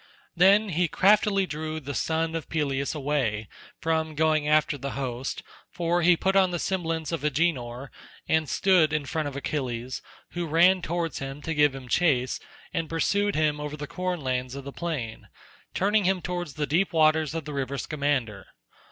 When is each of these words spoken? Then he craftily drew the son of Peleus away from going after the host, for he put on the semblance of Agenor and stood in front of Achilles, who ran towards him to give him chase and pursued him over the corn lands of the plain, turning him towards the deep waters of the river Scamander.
Then 0.35 0.69
he 0.69 0.87
craftily 0.87 1.45
drew 1.45 1.79
the 1.79 1.93
son 1.93 2.33
of 2.33 2.49
Peleus 2.49 2.95
away 2.95 3.47
from 3.79 4.15
going 4.15 4.47
after 4.47 4.75
the 4.75 4.93
host, 4.93 5.43
for 5.69 6.01
he 6.01 6.17
put 6.17 6.35
on 6.35 6.49
the 6.49 6.57
semblance 6.57 7.11
of 7.11 7.23
Agenor 7.23 7.91
and 8.27 8.49
stood 8.49 8.93
in 8.93 9.05
front 9.05 9.27
of 9.27 9.35
Achilles, 9.35 10.01
who 10.31 10.47
ran 10.47 10.81
towards 10.81 11.19
him 11.19 11.39
to 11.43 11.53
give 11.53 11.75
him 11.75 11.87
chase 11.87 12.39
and 12.73 12.89
pursued 12.89 13.35
him 13.35 13.59
over 13.59 13.77
the 13.77 13.85
corn 13.85 14.21
lands 14.21 14.55
of 14.55 14.63
the 14.63 14.73
plain, 14.73 15.27
turning 15.75 16.05
him 16.05 16.19
towards 16.19 16.55
the 16.55 16.65
deep 16.65 16.93
waters 16.93 17.35
of 17.35 17.45
the 17.45 17.53
river 17.53 17.77
Scamander. 17.77 18.47